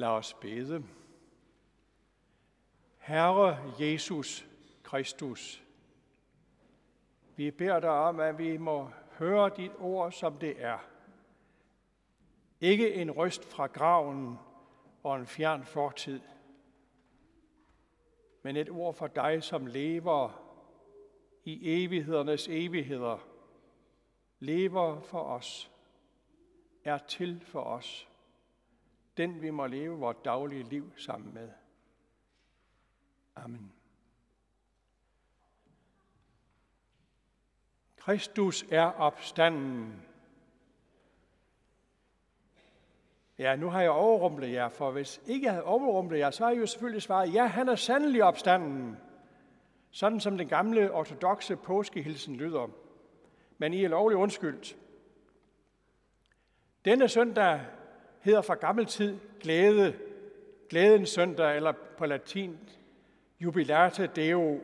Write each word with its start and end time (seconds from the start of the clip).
Lad 0.00 0.08
os 0.08 0.34
bede. 0.34 0.84
Herre 2.98 3.58
Jesus 3.80 4.48
Kristus, 4.82 5.62
vi 7.36 7.50
beder 7.50 7.80
dig 7.80 7.90
om, 7.90 8.20
at 8.20 8.38
vi 8.38 8.56
må 8.56 8.90
høre 9.18 9.50
dit 9.56 9.72
ord, 9.78 10.12
som 10.12 10.38
det 10.38 10.62
er. 10.64 10.78
Ikke 12.60 12.94
en 12.94 13.10
røst 13.10 13.44
fra 13.44 13.66
graven 13.66 14.38
og 15.02 15.16
en 15.16 15.26
fjern 15.26 15.64
fortid, 15.64 16.20
men 18.42 18.56
et 18.56 18.70
ord 18.70 18.94
for 18.94 19.06
dig, 19.06 19.42
som 19.42 19.66
lever 19.66 20.42
i 21.44 21.84
evighedernes 21.84 22.48
evigheder, 22.48 23.18
lever 24.38 25.00
for 25.00 25.22
os, 25.22 25.70
er 26.84 26.98
til 26.98 27.40
for 27.40 27.62
os, 27.62 28.09
den 29.16 29.42
vi 29.42 29.50
må 29.50 29.66
leve 29.66 29.98
vores 29.98 30.16
daglige 30.24 30.62
liv 30.62 30.92
sammen 30.96 31.34
med. 31.34 31.48
Amen. 33.36 33.72
Kristus 37.96 38.64
er 38.70 38.84
opstanden. 38.84 40.02
Ja, 43.38 43.56
nu 43.56 43.68
har 43.68 43.80
jeg 43.80 43.90
overrumplet 43.90 44.52
jer, 44.52 44.68
for 44.68 44.90
hvis 44.90 45.20
ikke 45.26 45.44
jeg 45.44 45.52
havde 45.52 45.64
overrumplet 45.64 46.18
jer, 46.18 46.30
så 46.30 46.44
har 46.44 46.50
jeg 46.50 46.60
jo 46.60 46.66
selvfølgelig 46.66 47.02
svaret, 47.02 47.34
ja, 47.34 47.46
han 47.46 47.68
er 47.68 47.74
sandelig 47.74 48.24
opstanden. 48.24 48.96
Sådan 49.90 50.20
som 50.20 50.38
den 50.38 50.48
gamle 50.48 50.92
ortodoxe 50.92 51.56
påskehilsen 51.56 52.36
lyder. 52.36 52.68
Men 53.58 53.74
I 53.74 53.84
er 53.84 53.88
lovligt 53.88 54.18
undskyldt. 54.18 54.76
Denne 56.84 57.08
søndag 57.08 57.60
hedder 58.20 58.42
fra 58.42 58.54
gammeltid 58.54 59.18
glæde, 59.40 59.98
glædens 60.68 61.10
søndag, 61.10 61.56
eller 61.56 61.72
på 61.98 62.06
latin 62.06 62.58
jubilate 63.40 64.06
deo, 64.06 64.60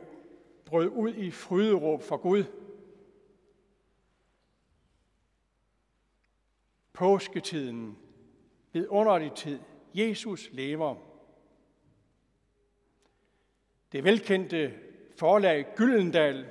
brød 0.65 0.87
ud 0.87 1.13
i 1.13 1.31
fryderåb 1.31 2.03
for 2.03 2.17
Gud. 2.17 2.43
Påsketiden, 6.93 7.97
vidunderlig 8.73 9.33
tid, 9.33 9.59
Jesus 9.93 10.49
lever. 10.51 10.95
Det 13.91 14.03
velkendte 14.03 14.73
forlag 15.19 15.67
Gyldendal 15.75 16.45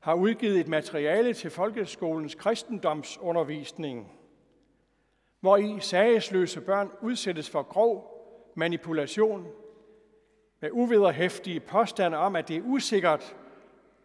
har 0.00 0.14
udgivet 0.14 0.60
et 0.60 0.68
materiale 0.68 1.34
til 1.34 1.50
folkeskolens 1.50 2.34
kristendomsundervisning, 2.34 4.12
hvor 5.44 5.56
i 5.56 5.80
sagesløse 5.80 6.60
børn 6.60 6.90
udsættes 7.02 7.50
for 7.50 7.62
grov 7.62 8.10
manipulation 8.54 9.46
med 10.60 10.70
uvederhæftige 10.72 11.60
påstande 11.60 12.16
om, 12.16 12.36
at 12.36 12.48
det 12.48 12.56
er 12.56 12.62
usikkert, 12.64 13.36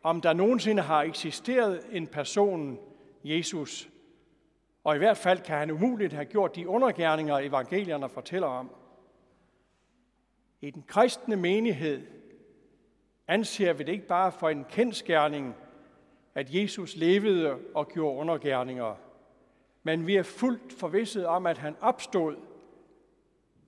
om 0.04 0.22
der 0.22 0.34
nogensinde 0.34 0.82
har 0.82 1.02
eksisteret 1.02 1.82
en 1.92 2.08
person, 2.08 2.80
Jesus, 3.24 3.90
og 4.84 4.96
i 4.96 4.98
hvert 4.98 5.18
fald 5.18 5.40
kan 5.40 5.58
han 5.58 5.72
umuligt 5.72 6.14
have 6.14 6.26
gjort 6.26 6.56
de 6.56 6.68
undergærninger, 6.68 7.38
evangelierne 7.38 8.10
fortæller 8.10 8.48
om. 8.48 8.72
I 10.62 10.72
den 10.72 10.84
kristne 10.88 11.36
menighed 11.36 12.08
anser 13.28 13.74
vi 13.74 13.84
det 13.84 13.92
ikke 13.92 14.08
bare 14.08 14.32
for 14.32 14.50
en 14.50 14.66
kendskærning, 14.70 15.56
at 16.36 16.54
Jesus 16.54 16.96
levede 16.96 17.58
og 17.76 17.88
gjorde 17.88 18.18
undergærninger, 18.18 18.96
men 19.84 20.08
vi 20.08 20.16
er 20.16 20.24
fuldt 20.24 20.74
forvisset 20.74 21.26
om, 21.26 21.46
at 21.46 21.58
han 21.58 21.76
opstod 21.82 22.38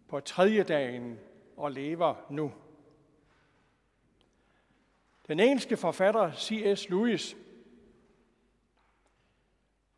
på 0.08 0.20
tredje 0.20 0.64
dagen 0.64 1.20
og 1.58 1.72
lever 1.72 2.16
nu. 2.30 2.54
Den 5.28 5.40
engelske 5.40 5.78
forfatter 5.78 6.32
C.S. 6.32 6.90
Lewis, 6.90 7.36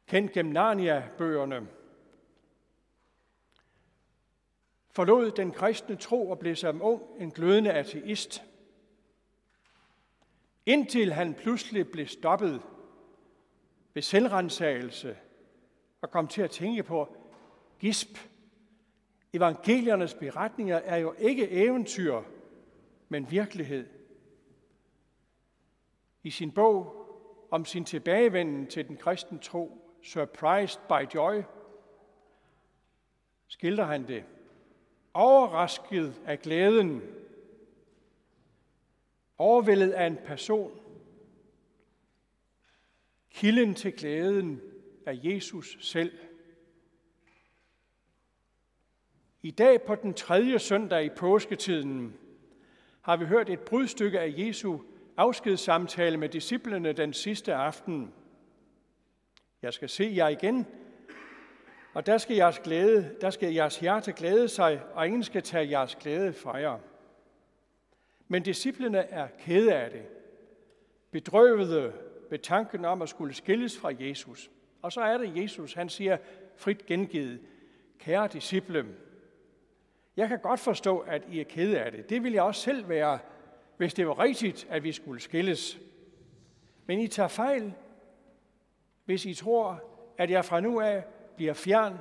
kendt 0.08 0.32
gennem 0.32 0.54
Narnia-bøgerne, 0.54 1.68
forlod 4.92 5.32
den 5.32 5.52
kristne 5.52 5.96
tro 5.96 6.30
og 6.30 6.40
blev 6.40 6.56
som 6.56 6.82
ung 6.82 7.02
en 7.20 7.32
glødende 7.32 7.72
ateist– 7.74 8.44
Indtil 10.66 11.14
han 11.14 11.34
pludselig 11.34 11.92
blev 11.92 12.08
stoppet 12.08 12.62
ved 13.94 14.02
selvrensagelse 14.02 15.18
og 16.04 16.12
kom 16.12 16.28
til 16.28 16.42
at 16.42 16.52
tænke 16.52 16.84
på, 16.84 17.18
gisp, 17.80 18.18
evangeliernes 19.34 20.14
beretninger 20.14 20.78
er 20.78 20.98
jo 20.98 21.16
ikke 21.18 21.50
eventyr, 21.52 22.22
men 23.10 23.32
virkelighed. 23.32 23.88
I 26.24 26.30
sin 26.30 26.52
bog 26.52 26.96
om 27.52 27.66
sin 27.66 27.86
tilbagevenden 27.86 28.68
til 28.68 28.88
den 28.88 28.98
kristne 28.98 29.40
tro, 29.40 29.80
Surprised 30.04 30.82
by 30.88 31.16
Joy, 31.16 31.42
skildrer 33.48 33.86
han 33.86 34.08
det. 34.08 34.24
Overrasket 35.14 36.22
af 36.26 36.40
glæden 36.40 37.02
Overvældet 39.38 39.92
af 39.92 40.08
en 40.08 40.18
person. 40.26 40.80
Kilden 43.30 43.76
til 43.76 43.94
glæden 43.94 44.73
af 45.06 45.20
Jesus 45.24 45.78
selv. 45.80 46.12
I 49.42 49.52
dag 49.52 49.82
på 49.82 49.96
den 49.96 50.14
tredje 50.14 50.60
søndag 50.60 51.06
i 51.06 51.10
påsketiden 51.10 52.18
har 53.02 53.18
vi 53.18 53.26
hørt 53.26 53.50
et 53.50 53.60
brudstykke 53.60 54.20
af 54.20 54.34
Jesu 54.38 54.80
afskedssamtale 55.18 56.18
med 56.18 56.30
disciplene 56.30 56.94
den 56.94 57.14
sidste 57.14 57.54
aften. 57.54 58.14
Jeg 59.62 59.74
skal 59.74 59.90
se 59.90 60.14
jer 60.16 60.28
igen, 60.28 60.66
og 61.94 62.06
der 62.06 62.18
skal 62.18 62.36
jeres, 62.36 62.60
glæde, 62.60 63.16
der 63.22 63.30
skal 63.30 63.54
jeres 63.54 63.80
hjerte 63.80 64.14
glæde 64.14 64.48
sig, 64.48 64.82
og 64.94 65.06
ingen 65.06 65.24
skal 65.24 65.42
tage 65.42 65.70
jeres 65.70 65.96
glæde 65.96 66.34
fra 66.34 66.58
jer. 66.58 66.80
Men 68.28 68.44
disciplene 68.44 68.98
er 68.98 69.28
kede 69.40 69.74
af 69.74 69.92
det, 69.92 70.06
bedrøvede 71.12 71.94
ved 72.30 72.40
tanken 72.40 72.86
om 72.86 73.02
at 73.02 73.10
skulle 73.10 73.34
skilles 73.34 73.80
fra 73.80 73.92
Jesus. 74.00 74.52
Og 74.84 74.92
så 74.92 75.02
er 75.02 75.18
det 75.18 75.42
Jesus, 75.42 75.74
han 75.74 75.90
siger 75.90 76.18
frit 76.56 76.86
gengivet, 76.86 77.40
kære 78.00 78.28
disciple, 78.28 78.86
jeg 80.18 80.28
kan 80.28 80.40
godt 80.40 80.60
forstå, 80.60 81.00
at 81.00 81.24
I 81.30 81.40
er 81.40 81.44
kede 81.44 81.80
af 81.80 81.92
det. 81.92 82.10
Det 82.10 82.24
ville 82.24 82.36
jeg 82.36 82.44
også 82.44 82.62
selv 82.62 82.90
være, 82.90 83.20
hvis 83.78 83.94
det 83.94 84.08
var 84.08 84.20
rigtigt, 84.20 84.68
at 84.70 84.84
vi 84.84 84.92
skulle 84.92 85.22
skilles. 85.22 85.80
Men 86.86 87.00
I 87.00 87.08
tager 87.08 87.28
fejl, 87.28 87.74
hvis 89.06 89.26
I 89.26 89.34
tror, 89.34 89.84
at 90.18 90.30
jeg 90.30 90.46
fra 90.46 90.60
nu 90.60 90.82
af 90.82 91.04
bliver 91.36 91.54
fjern 91.54 91.98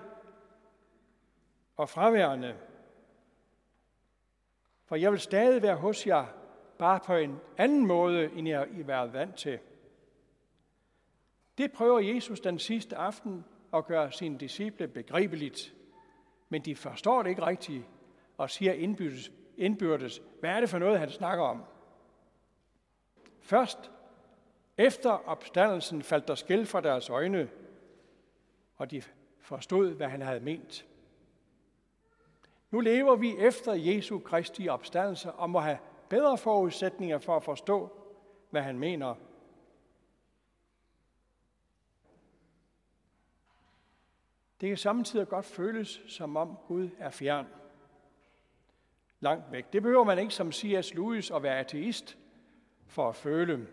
og 1.77 1.89
fraværende 1.89 2.55
for 4.93 4.97
jeg 4.97 5.13
vil 5.13 5.21
stadig 5.21 5.63
være 5.63 5.77
hos 5.77 6.07
jer, 6.07 6.27
bare 6.79 7.01
på 7.07 7.15
en 7.15 7.41
anden 7.59 7.87
måde, 7.87 8.33
end 8.33 8.49
jeg 8.49 8.59
har 8.59 8.85
været 8.85 9.13
vant 9.13 9.35
til. 9.35 9.59
Det 11.63 11.73
prøver 11.73 12.01
Jesus 12.01 12.41
den 12.41 12.59
sidste 12.59 12.97
aften 12.97 13.45
at 13.75 13.87
gøre 13.87 14.13
sine 14.13 14.39
disciple 14.39 14.89
begribeligt. 14.89 15.75
Men 16.49 16.63
de 16.63 16.77
forstår 16.77 17.23
det 17.23 17.31
ikke 17.31 17.47
rigtigt 17.47 17.85
og 18.37 18.51
siger 18.51 18.73
indbyrdes, 18.73 19.33
indbyrdes, 19.57 20.23
hvad 20.41 20.51
er 20.51 20.61
det 20.61 20.69
for 20.69 20.79
noget, 20.79 20.99
han 20.99 21.11
snakker 21.11 21.45
om? 21.45 21.65
Først 23.41 23.91
efter 24.79 25.11
opstandelsen 25.11 26.03
faldt 26.03 26.29
der 26.29 26.35
skæld 26.35 26.67
fra 26.67 26.81
deres 26.81 27.11
øjne, 27.11 27.49
og 28.77 28.91
de 28.91 29.03
forstod, 29.41 29.95
hvad 29.95 30.09
han 30.09 30.23
havde 30.23 30.41
ment. 30.41 30.87
Nu 32.71 32.81
lever 32.81 33.17
vi 33.17 33.37
efter 33.39 33.73
Jesu 33.73 34.19
Kristi 34.19 34.69
opstandelse 34.69 35.33
og 35.33 35.51
må 35.51 35.61
have 35.61 35.79
bedre 36.09 36.39
forudsætninger 36.39 37.19
for 37.19 37.37
at 37.37 37.45
forstå, 37.45 37.91
hvad 38.51 38.63
han 38.63 38.79
mener. 38.79 39.15
Det 44.63 44.71
kan 44.71 44.77
samtidig 44.79 45.29
godt 45.29 45.45
føles, 45.45 46.03
som 46.07 46.37
om 46.37 46.59
Gud 46.69 46.89
er 46.99 47.11
fjern. 47.11 47.47
Langt 49.21 49.53
væk. 49.53 49.73
Det 49.73 49.83
behøver 49.83 50.05
man 50.05 50.19
ikke 50.19 50.35
som 50.35 50.53
C.S. 50.53 50.95
Lewis 50.95 51.31
at 51.31 51.43
være 51.43 51.59
ateist 51.59 52.19
for 52.87 53.09
at 53.09 53.17
føle. 53.17 53.67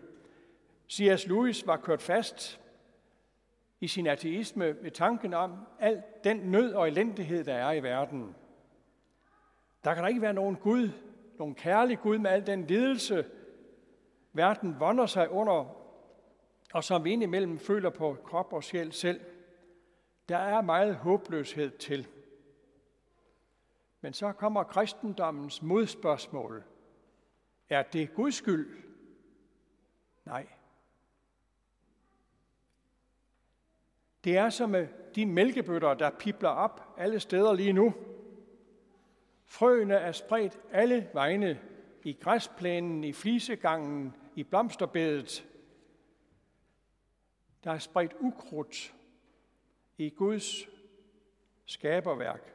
C.S. 0.90 1.26
Lewis 1.26 1.66
var 1.66 1.76
kørt 1.76 2.02
fast 2.02 2.60
i 3.80 3.88
sin 3.88 4.06
ateisme 4.06 4.72
med 4.72 4.90
tanken 4.90 5.34
om 5.34 5.66
al 5.80 6.02
den 6.24 6.36
nød 6.36 6.72
og 6.72 6.88
elendighed, 6.88 7.44
der 7.44 7.54
er 7.54 7.72
i 7.72 7.82
verden. 7.82 8.34
Der 9.84 9.94
kan 9.94 10.02
der 10.02 10.08
ikke 10.08 10.22
være 10.22 10.34
nogen 10.34 10.56
Gud, 10.56 10.90
nogen 11.38 11.54
kærlig 11.54 12.00
Gud 12.00 12.18
med 12.18 12.30
al 12.30 12.46
den 12.46 12.66
lidelse, 12.66 13.24
verden 14.32 14.80
vonder 14.80 15.06
sig 15.06 15.30
under, 15.30 15.76
og 16.72 16.84
som 16.84 17.04
vi 17.04 17.10
indimellem 17.10 17.58
føler 17.58 17.90
på 17.90 18.16
krop 18.24 18.52
og 18.52 18.64
sjæl 18.64 18.92
selv. 18.92 19.20
Der 20.30 20.38
er 20.38 20.60
meget 20.60 20.96
håbløshed 20.96 21.70
til. 21.70 22.08
Men 24.00 24.12
så 24.12 24.32
kommer 24.32 24.64
kristendommens 24.64 25.62
modspørgsmål. 25.62 26.64
Er 27.68 27.82
det 27.82 28.14
Guds 28.14 28.34
skyld? 28.34 28.82
Nej. 30.24 30.46
Det 34.24 34.36
er 34.36 34.50
som 34.50 34.70
med 34.70 34.88
de 35.14 35.26
mælkebøtter, 35.26 35.94
der 35.94 36.10
pipler 36.10 36.48
op 36.48 36.94
alle 36.98 37.20
steder 37.20 37.52
lige 37.52 37.72
nu. 37.72 37.94
Frøene 39.44 39.94
er 39.94 40.12
spredt 40.12 40.60
alle 40.72 41.10
vegne 41.14 41.60
i 42.02 42.12
græsplænen, 42.12 43.04
i 43.04 43.12
flisegangen, 43.12 44.16
i 44.36 44.42
blomsterbedet. 44.42 45.48
Der 47.64 47.70
er 47.70 47.78
spredt 47.78 48.14
ukrudt 48.20 48.94
i 50.00 50.08
Guds 50.08 50.68
skaberværk. 51.66 52.54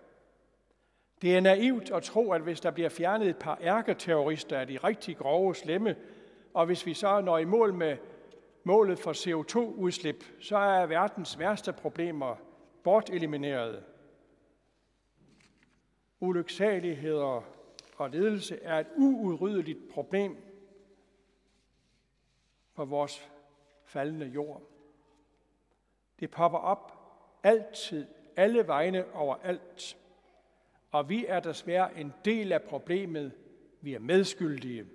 Det 1.22 1.36
er 1.36 1.42
naivt 1.42 1.92
at 1.92 2.04
tro, 2.04 2.32
at 2.32 2.42
hvis 2.42 2.62
der 2.62 2.72
bliver 2.72 2.90
fjernet 2.90 3.28
et 3.28 3.38
par 3.38 3.58
ærketerrorister 3.62 4.60
af 4.60 4.68
de 4.68 4.78
rigtig 4.78 5.18
grove 5.18 5.56
slemme, 5.56 5.96
og 6.54 6.66
hvis 6.66 6.86
vi 6.86 6.94
så 6.94 7.22
når 7.22 7.38
i 7.38 7.46
mål 7.46 7.74
med 7.74 7.98
målet 8.64 9.00
for 9.00 9.12
CO2-udslip, 9.12 10.24
så 10.40 10.58
er 10.58 10.86
verdens 10.86 11.40
værste 11.40 11.74
problemer 11.74 12.36
bortelimineret. 12.84 13.84
Ulyksaligheder 16.20 17.44
og 17.98 18.10
ledelse 18.10 18.60
er 18.62 18.80
et 18.80 18.88
uudryddeligt 18.98 19.90
problem 19.94 20.38
for 22.74 22.86
vores 22.86 23.32
faldende 23.84 24.26
jord. 24.26 24.62
Det 26.20 26.32
popper 26.32 26.60
op 26.60 26.95
altid, 27.46 28.06
alle 28.36 28.68
vegne 28.68 29.14
overalt. 29.14 29.98
Og 30.92 31.10
vi 31.10 31.26
er 31.26 31.40
desværre 31.40 32.00
en 32.00 32.14
del 32.26 32.52
af 32.52 32.62
problemet. 32.62 33.32
Vi 33.82 33.94
er 33.94 34.00
medskyldige. 34.00 34.86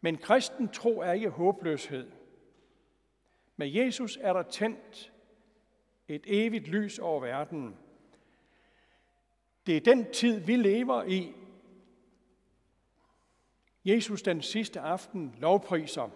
Men 0.00 0.16
kristen 0.16 0.68
tro 0.68 0.98
er 0.98 1.12
ikke 1.12 1.28
håbløshed. 1.28 2.10
Med 3.56 3.68
Jesus 3.68 4.18
er 4.20 4.32
der 4.32 4.42
tændt 4.42 5.12
et 6.08 6.22
evigt 6.26 6.68
lys 6.68 6.98
over 6.98 7.20
verden. 7.20 7.76
Det 9.66 9.76
er 9.76 9.80
den 9.80 10.12
tid, 10.12 10.40
vi 10.40 10.56
lever 10.56 11.04
i. 11.04 11.34
Jesus 13.84 14.22
den 14.22 14.42
sidste 14.42 14.80
aften 14.80 15.34
lovpriser. 15.38 16.10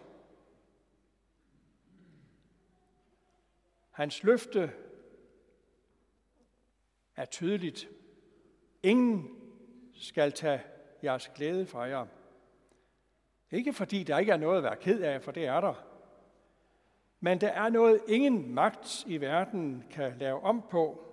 Hans 3.92 4.22
løfte 4.22 4.72
er 7.16 7.24
tydeligt. 7.24 7.88
Ingen 8.82 9.38
skal 9.94 10.32
tage 10.32 10.62
jeres 11.02 11.28
glæde 11.34 11.66
fra 11.66 11.80
jer. 11.80 12.06
Ikke 13.50 13.72
fordi 13.72 14.02
der 14.02 14.18
ikke 14.18 14.32
er 14.32 14.36
noget 14.36 14.56
at 14.56 14.62
være 14.62 14.76
ked 14.76 15.00
af, 15.00 15.22
for 15.22 15.32
det 15.32 15.46
er 15.46 15.60
der. 15.60 15.74
Men 17.20 17.40
der 17.40 17.48
er 17.48 17.68
noget, 17.68 18.00
ingen 18.08 18.54
magt 18.54 19.04
i 19.06 19.20
verden 19.20 19.84
kan 19.90 20.18
lave 20.18 20.40
om 20.40 20.62
på. 20.70 21.04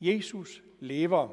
Jesus 0.00 0.62
lever. 0.80 1.28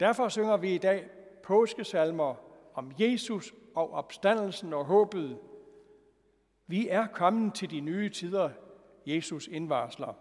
Derfor 0.00 0.28
synger 0.28 0.56
vi 0.56 0.74
i 0.74 0.78
dag 0.78 1.10
påskesalmer 1.42 2.34
om 2.74 2.92
Jesus 2.98 3.54
og 3.74 3.90
opstandelsen 3.90 4.72
og 4.72 4.84
håbet. 4.84 5.38
Vi 6.70 6.88
er 6.88 7.06
kommet 7.06 7.54
til 7.54 7.70
de 7.70 7.80
nye 7.80 8.10
tider, 8.10 8.50
Jesus 9.06 9.46
indvarsler. 9.46 10.14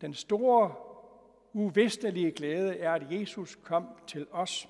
Den 0.00 0.14
store 0.14 0.74
uvestelige 1.52 2.32
glæde 2.32 2.78
er, 2.78 2.92
at 2.92 3.12
Jesus 3.12 3.54
kom 3.54 3.88
til 4.06 4.26
os. 4.30 4.68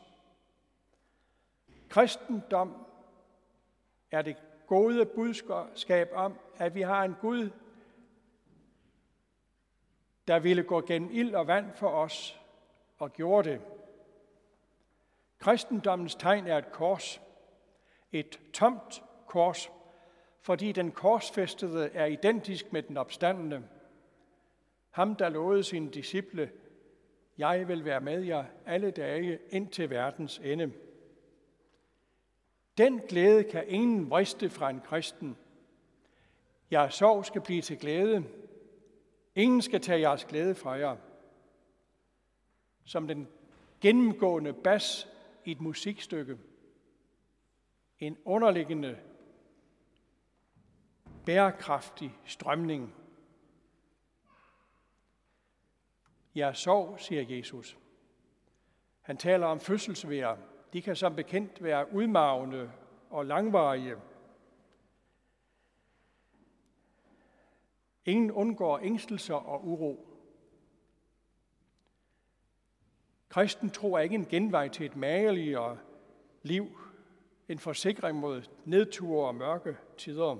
Kristendom 1.88 2.86
er 4.10 4.22
det 4.22 4.36
gode 4.66 5.06
budskab 5.06 6.10
om, 6.12 6.38
at 6.56 6.74
vi 6.74 6.80
har 6.80 7.04
en 7.04 7.14
Gud, 7.20 7.50
der 10.28 10.38
ville 10.38 10.62
gå 10.62 10.80
gennem 10.80 11.10
ild 11.12 11.34
og 11.34 11.46
vand 11.46 11.72
for 11.74 11.88
os, 11.88 12.40
og 12.98 13.12
gjorde 13.12 13.50
det. 13.50 13.60
Kristendommens 15.38 16.14
tegn 16.14 16.46
er 16.46 16.58
et 16.58 16.72
kors, 16.72 17.20
et 18.12 18.40
tomt 18.52 19.02
kors, 19.26 19.70
fordi 20.40 20.72
den 20.72 20.90
korsfæstede 20.90 21.90
er 21.94 22.06
identisk 22.06 22.72
med 22.72 22.82
den 22.82 22.96
opstandende. 22.96 23.68
Ham, 24.90 25.16
der 25.16 25.28
lovede 25.28 25.64
sine 25.64 25.90
disciple, 25.90 26.50
jeg 27.38 27.68
vil 27.68 27.84
være 27.84 28.00
med 28.00 28.22
jer 28.22 28.44
alle 28.66 28.90
dage 28.90 29.38
ind 29.50 29.68
til 29.68 29.90
verdens 29.90 30.40
ende. 30.44 30.72
Den 32.78 32.98
glæde 32.98 33.44
kan 33.44 33.64
ingen 33.68 34.10
vriste 34.10 34.50
fra 34.50 34.70
en 34.70 34.80
kristen. 34.80 35.36
Jeres 36.72 36.94
sorg 36.94 37.24
skal 37.24 37.40
blive 37.40 37.62
til 37.62 37.78
glæde. 37.78 38.24
Ingen 39.34 39.62
skal 39.62 39.80
tage 39.80 40.00
jeres 40.00 40.24
glæde 40.24 40.54
fra 40.54 40.70
jer. 40.70 40.96
Som 42.84 43.08
den 43.08 43.28
gennemgående 43.80 44.52
bas 44.52 45.08
i 45.44 45.50
et 45.50 45.60
musikstykke. 45.60 46.38
En 47.98 48.18
underliggende, 48.24 48.98
bærekraftig 51.26 52.18
strømning. 52.24 52.94
Jeg 56.34 56.56
sorg, 56.56 57.00
siger 57.00 57.36
Jesus. 57.36 57.78
Han 59.02 59.16
taler 59.16 59.46
om 59.46 59.60
fødselsvær. 59.60 60.36
De 60.72 60.82
kan 60.82 60.96
som 60.96 61.16
bekendt 61.16 61.62
være 61.62 61.92
udmavende 61.92 62.72
og 63.10 63.26
langvarige. 63.26 63.96
Ingen 68.04 68.30
undgår 68.30 68.78
ængstelser 68.78 69.34
og 69.34 69.66
uro. 69.66 70.08
Kristen 73.28 73.70
tro 73.70 73.94
er 73.94 73.98
ikke 73.98 74.14
en 74.14 74.26
genvej 74.26 74.68
til 74.68 74.86
et 74.86 74.96
mageligere 74.96 75.78
liv, 76.42 76.78
en 77.48 77.58
forsikring 77.58 78.18
mod 78.18 78.42
nedture 78.64 79.28
og 79.28 79.34
mørke 79.34 79.76
tider. 79.96 80.36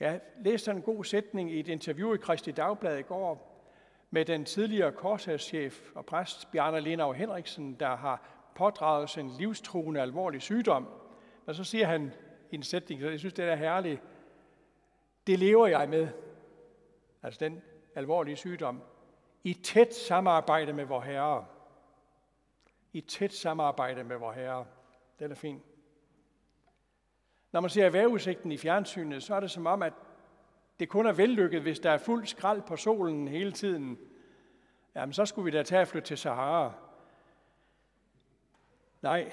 Jeg 0.00 0.20
læste 0.44 0.70
en 0.70 0.82
god 0.82 1.04
sætning 1.04 1.52
i 1.52 1.60
et 1.60 1.68
interview 1.68 2.14
i 2.14 2.18
Kristi 2.18 2.50
Dagblad 2.50 2.98
i 2.98 3.02
går, 3.02 3.52
med 4.10 4.24
den 4.24 4.44
tidligere 4.44 4.92
korshærschef 4.92 5.90
og 5.94 6.06
præst 6.06 6.50
Bjarne 6.50 6.80
Lenau 6.80 7.12
Henriksen, 7.12 7.74
der 7.74 7.96
har 7.96 8.28
pådraget 8.54 9.10
sig 9.10 9.20
en 9.20 9.30
livstruende 9.38 10.00
alvorlig 10.00 10.42
sygdom. 10.42 10.88
Og 11.46 11.54
så 11.54 11.64
siger 11.64 11.86
han 11.86 12.12
i 12.50 12.54
en 12.54 12.62
sætning, 12.62 13.00
så 13.00 13.08
jeg 13.08 13.18
synes, 13.18 13.34
det 13.34 13.44
er 13.44 13.54
herligt, 13.54 14.02
det 15.26 15.38
lever 15.38 15.66
jeg 15.66 15.88
med, 15.88 16.08
altså 17.22 17.38
den 17.44 17.62
alvorlige 17.94 18.36
sygdom, 18.36 18.82
i 19.44 19.54
tæt 19.54 19.94
samarbejde 19.94 20.72
med 20.72 20.84
vor 20.84 21.00
Herre. 21.00 21.46
I 22.92 23.00
tæt 23.00 23.32
samarbejde 23.32 24.04
med 24.04 24.16
vor 24.16 24.32
Herre. 24.32 24.66
Det 25.18 25.30
er 25.30 25.34
fin. 25.34 25.62
Når 27.52 27.60
man 27.60 27.70
ser 27.70 27.90
vejrudsigten 27.90 28.52
i 28.52 28.56
fjernsynet, 28.56 29.22
så 29.22 29.34
er 29.34 29.40
det 29.40 29.50
som 29.50 29.66
om, 29.66 29.82
at 29.82 29.92
det 30.80 30.88
kun 30.88 31.06
er 31.06 31.12
vellykket, 31.12 31.62
hvis 31.62 31.80
der 31.80 31.90
er 31.90 31.98
fuld 31.98 32.26
skrald 32.26 32.62
på 32.62 32.76
solen 32.76 33.28
hele 33.28 33.52
tiden. 33.52 33.98
Jamen, 34.94 35.12
så 35.12 35.26
skulle 35.26 35.44
vi 35.44 35.50
da 35.50 35.62
tage 35.62 35.80
og 35.80 35.88
flytte 35.88 36.08
til 36.08 36.18
Sahara. 36.18 36.72
Nej, 39.02 39.32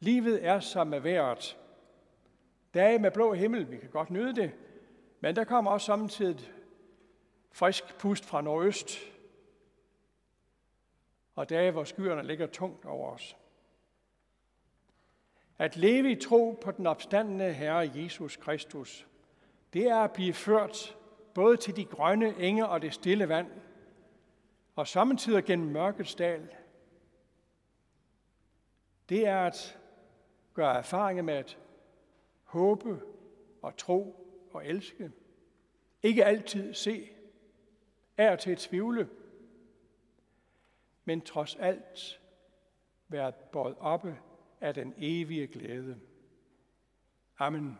livet 0.00 0.44
er 0.44 0.60
som 0.60 0.86
med 0.86 1.00
vejret. 1.00 1.58
Dage 2.74 2.98
med 2.98 3.10
blå 3.10 3.32
himmel, 3.32 3.70
vi 3.70 3.76
kan 3.76 3.90
godt 3.90 4.10
nyde 4.10 4.36
det, 4.36 4.52
men 5.20 5.36
der 5.36 5.44
kommer 5.44 5.70
også 5.70 5.84
samtidig 5.84 6.52
frisk 7.52 7.98
pust 7.98 8.24
fra 8.24 8.40
nordøst, 8.40 8.98
og 11.34 11.50
dage, 11.50 11.70
hvor 11.70 11.84
skyerne 11.84 12.22
ligger 12.22 12.46
tungt 12.46 12.84
over 12.84 13.10
os. 13.10 13.36
At 15.58 15.76
leve 15.76 16.10
i 16.10 16.14
tro 16.14 16.58
på 16.62 16.70
den 16.70 16.86
opstandende 16.86 17.52
Herre 17.52 17.90
Jesus 17.94 18.36
Kristus, 18.36 19.06
det 19.72 19.86
er 19.86 19.96
at 19.96 20.12
blive 20.12 20.32
ført 20.32 20.96
både 21.34 21.56
til 21.56 21.76
de 21.76 21.84
grønne 21.84 22.38
enge 22.38 22.68
og 22.68 22.82
det 22.82 22.94
stille 22.94 23.28
vand, 23.28 23.50
og 24.76 24.88
samtidig 24.88 25.44
gennem 25.44 25.72
mørkets 25.72 26.14
dal. 26.14 26.48
Det 29.08 29.26
er 29.26 29.38
at 29.38 29.78
gøre 30.54 30.78
erfaringer 30.78 31.22
med 31.22 31.34
at 31.34 31.58
håbe 32.44 33.02
og 33.62 33.76
tro 33.76 34.26
og 34.52 34.66
elske. 34.66 35.12
Ikke 36.02 36.24
altid 36.24 36.74
se, 36.74 37.10
er 38.16 38.36
til 38.36 38.50
at 38.50 38.58
tvivle, 38.58 39.08
men 41.04 41.20
trods 41.20 41.56
alt 41.56 42.20
være 43.08 43.32
båret 43.52 43.76
oppe 43.80 44.18
af 44.66 44.74
den 44.74 44.94
evige 44.98 45.46
glæde. 45.46 45.96
Amen. 47.38 47.78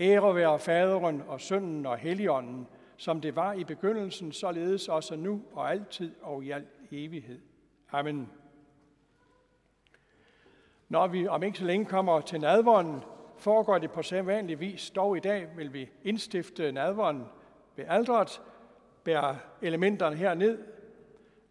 Ære 0.00 0.34
være 0.34 0.58
faderen 0.58 1.22
og 1.22 1.40
sønnen 1.40 1.86
og 1.86 1.98
helligånden, 1.98 2.66
som 2.96 3.20
det 3.20 3.36
var 3.36 3.52
i 3.52 3.64
begyndelsen, 3.64 4.32
således 4.32 4.88
også 4.88 5.16
nu 5.16 5.42
og 5.52 5.70
altid 5.70 6.14
og 6.22 6.44
i 6.44 6.50
al 6.50 6.66
evighed. 6.90 7.40
Amen. 7.92 8.30
Når 10.88 11.06
vi 11.06 11.26
om 11.26 11.42
ikke 11.42 11.58
så 11.58 11.64
længe 11.64 11.86
kommer 11.86 12.20
til 12.20 12.40
nadvånden, 12.40 13.02
foregår 13.36 13.78
det 13.78 13.90
på 13.90 14.02
sædvanlig 14.02 14.60
vis. 14.60 14.90
Dog 14.90 15.16
i 15.16 15.20
dag 15.20 15.56
vil 15.56 15.72
vi 15.72 15.90
indstifte 16.04 16.72
nadvånden 16.72 17.26
ved 17.76 17.84
aldret, 17.88 18.42
bære 19.04 19.38
elementerne 19.62 20.16
herned, 20.16 20.58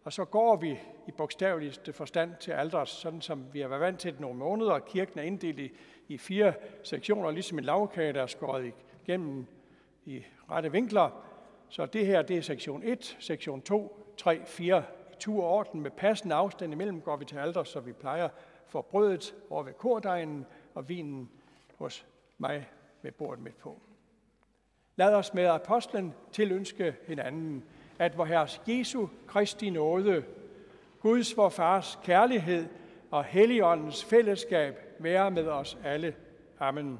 og 0.04 0.12
så 0.12 0.24
går 0.24 0.56
vi 0.56 0.78
i 1.08 1.10
bogstaveligste 1.10 1.92
forstand 1.92 2.34
til 2.40 2.52
alders, 2.52 2.88
sådan 2.88 3.20
som 3.20 3.44
vi 3.52 3.60
har 3.60 3.68
været 3.68 3.80
vant 3.80 4.00
til 4.00 4.12
det 4.12 4.20
nogle 4.20 4.38
måneder. 4.38 4.78
Kirken 4.78 5.18
er 5.18 5.22
inddelt 5.22 5.58
i, 5.58 5.72
i 6.08 6.18
fire 6.18 6.52
sektioner, 6.82 7.30
ligesom 7.30 7.58
en 7.58 7.64
lavkage, 7.64 8.12
der 8.12 8.22
er 8.22 8.26
skåret 8.26 8.72
igennem 9.02 9.46
i 10.04 10.24
rette 10.50 10.72
vinkler. 10.72 11.24
Så 11.68 11.86
det 11.86 12.06
her, 12.06 12.22
det 12.22 12.36
er 12.36 12.42
sektion 12.42 12.82
1, 12.82 13.16
sektion 13.18 13.62
2, 13.62 14.14
3, 14.16 14.40
4 14.46 14.82
i 15.12 15.14
tur 15.20 15.44
og 15.44 15.50
orden. 15.50 15.80
Med 15.80 15.90
passende 15.90 16.34
afstand 16.34 16.72
imellem 16.72 17.00
går 17.00 17.16
vi 17.16 17.24
til 17.24 17.36
alder, 17.36 17.64
så 17.64 17.80
vi 17.80 17.92
plejer 17.92 18.28
for 18.66 18.82
brødet 18.82 19.34
over 19.50 19.62
ved 19.62 19.72
kordejen 19.72 20.46
og 20.74 20.88
vinen 20.88 21.30
hos 21.74 22.06
mig 22.38 22.68
med 23.02 23.12
bordet 23.12 23.44
midt 23.44 23.58
på. 23.58 23.80
Lad 24.96 25.14
os 25.14 25.34
med 25.34 25.46
apostlen 25.46 26.14
tilønske 26.32 26.96
hinanden, 27.06 27.64
at 27.98 28.18
vor 28.18 28.24
Herres 28.24 28.62
Jesu 28.66 29.06
Kristi 29.26 29.70
nåde, 29.70 30.24
Guds 31.00 31.36
vor 31.36 31.48
Fars 31.48 31.98
kærlighed 32.04 32.66
og 33.10 33.24
Helligåndens 33.24 34.04
fællesskab 34.04 34.74
være 34.98 35.30
med 35.30 35.46
os 35.46 35.78
alle. 35.84 36.14
Amen. 36.60 36.98